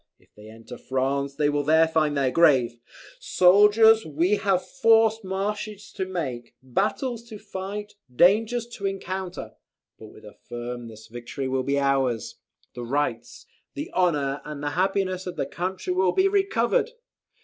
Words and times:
If 0.17 0.33
they 0.33 0.49
enter 0.49 0.79
France 0.79 1.35
they 1.35 1.47
will 1.47 1.63
there 1.63 1.87
find 1.87 2.17
their 2.17 2.31
grave. 2.31 2.79
"Soldiers! 3.19 4.03
we 4.03 4.37
have 4.37 4.65
forced 4.67 5.23
marches 5.23 5.91
to 5.91 6.07
make, 6.07 6.55
battles 6.63 7.21
to 7.29 7.37
fight, 7.37 7.93
dangers 8.11 8.65
to 8.77 8.87
encounter; 8.87 9.53
but, 9.99 10.07
with 10.07 10.25
firmness 10.49 11.05
victory 11.05 11.47
will, 11.47 11.61
be 11.61 11.77
ours. 11.79 12.37
The 12.73 12.81
rights, 12.83 13.45
the 13.75 13.91
honour, 13.93 14.41
and 14.43 14.63
the 14.63 14.71
happiness 14.71 15.27
of 15.27 15.35
the 15.35 15.45
country 15.45 15.93
will 15.93 16.13
be 16.13 16.27
recovered! 16.27 16.89